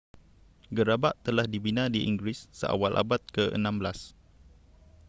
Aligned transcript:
gerabak 0.75 1.13
telah 1.25 1.45
dibina 1.53 1.83
di 1.93 1.99
inggeris 2.09 2.39
seawal 2.59 2.93
abad 3.03 3.21
ke-16 3.37 3.85